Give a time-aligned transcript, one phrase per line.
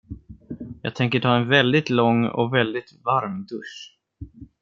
[0.81, 3.97] Jag tänker ta en väldigt lång och väldigt varm dusch.